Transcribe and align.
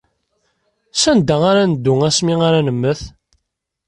Sanda 1.01 1.37
ara 1.51 1.63
neddu 1.69 1.93
asmi 2.07 2.35
ara 2.47 2.59
nemmet? 2.67 3.01